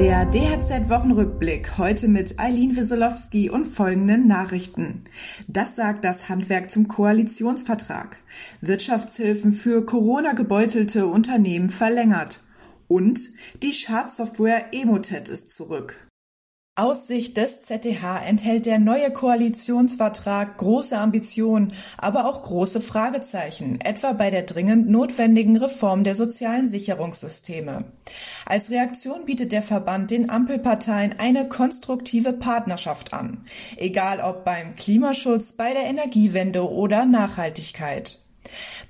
[0.00, 5.04] Der DHZ-Wochenrückblick heute mit Eileen Wiesolowski und folgenden Nachrichten.
[5.46, 8.16] Das sagt das Handwerk zum Koalitionsvertrag.
[8.62, 12.40] Wirtschaftshilfen für Corona-gebeutelte Unternehmen verlängert.
[12.88, 13.20] Und
[13.62, 16.09] die Schadsoftware Emotet ist zurück.
[16.80, 24.14] Aus Sicht des ZDH enthält der neue Koalitionsvertrag große Ambitionen, aber auch große Fragezeichen, etwa
[24.14, 27.84] bei der dringend notwendigen Reform der sozialen Sicherungssysteme.
[28.46, 33.44] Als Reaktion bietet der Verband den Ampelparteien eine konstruktive Partnerschaft an,
[33.76, 38.20] egal ob beim Klimaschutz, bei der Energiewende oder Nachhaltigkeit.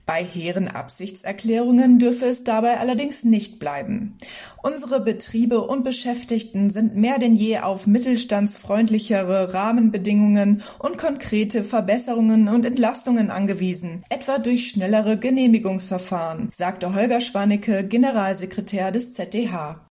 [0.06, 4.16] Bei hehren Absichtserklärungen dürfe es dabei allerdings nicht bleiben.
[4.62, 12.64] Unsere Betriebe und Beschäftigten sind mehr denn je auf mittelstandsfreundlichere Rahmenbedingungen und konkrete Verbesserungen und
[12.64, 19.89] Entlastungen angewiesen, etwa durch schnellere Genehmigungsverfahren, sagte Holger Schwanicke, Generalsekretär des ZDH.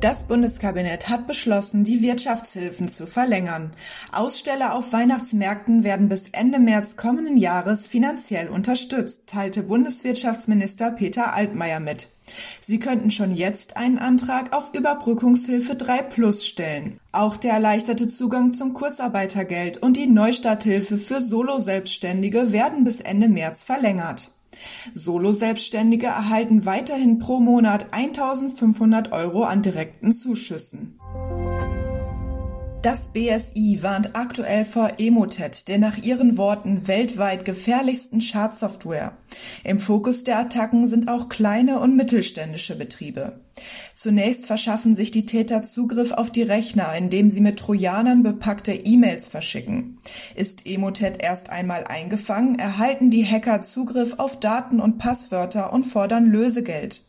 [0.00, 3.72] Das Bundeskabinett hat beschlossen, die Wirtschaftshilfen zu verlängern.
[4.12, 11.80] Aussteller auf Weihnachtsmärkten werden bis Ende März kommenden Jahres finanziell unterstützt, teilte Bundeswirtschaftsminister Peter Altmaier
[11.80, 12.08] mit.
[12.60, 17.00] Sie könnten schon jetzt einen Antrag auf Überbrückungshilfe 3 Plus stellen.
[17.12, 23.62] Auch der erleichterte Zugang zum Kurzarbeitergeld und die Neustarthilfe für Solo-Selbstständige werden bis Ende März
[23.62, 24.30] verlängert.
[24.94, 30.98] Solo-Selbstständige erhalten weiterhin pro Monat 1.500 Euro an direkten Zuschüssen.
[32.86, 39.16] Das BSI warnt aktuell vor Emotet, der nach ihren Worten weltweit gefährlichsten Schadsoftware.
[39.64, 43.40] Im Fokus der Attacken sind auch kleine und mittelständische Betriebe.
[43.96, 49.26] Zunächst verschaffen sich die Täter Zugriff auf die Rechner, indem sie mit Trojanern bepackte E-Mails
[49.26, 49.98] verschicken.
[50.36, 56.26] Ist Emotet erst einmal eingefangen, erhalten die Hacker Zugriff auf Daten und Passwörter und fordern
[56.26, 57.00] Lösegeld.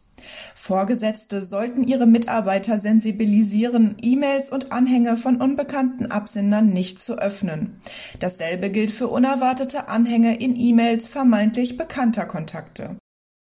[0.56, 7.80] Vorgesetzte sollten ihre Mitarbeiter sensibilisieren, E-Mails und Anhänge von unbekannten Absendern nicht zu öffnen.
[8.20, 12.98] Dasselbe gilt für unerwartete Anhänge in E-Mails vermeintlich bekannter Kontakte.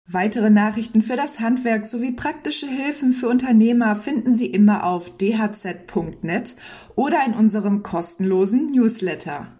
[0.09, 6.55] Weitere Nachrichten für das Handwerk sowie praktische Hilfen für Unternehmer finden Sie immer auf dhz.net
[6.95, 9.59] oder in unserem kostenlosen Newsletter.